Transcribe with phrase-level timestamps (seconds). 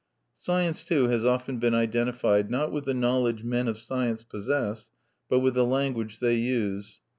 [0.33, 4.89] Science, too, has often been identified, not with the knowledge men of science possess,
[5.29, 7.01] but with the language they use.